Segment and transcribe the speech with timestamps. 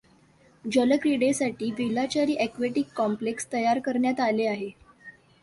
[0.65, 4.69] जलक्रिडेसाठी Velachery aquatic complex तयार करण्यात आले आहे.